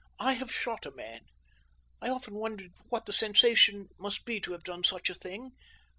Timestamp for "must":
3.99-4.25